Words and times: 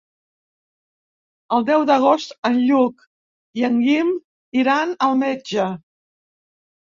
El 1.57 1.67
deu 1.67 1.83
d'agost 1.89 2.33
en 2.49 2.57
Lluc 2.69 3.05
i 3.61 3.67
en 3.69 3.77
Guim 3.85 4.11
iran 4.63 4.97
al 5.09 5.15
metge. 5.21 5.69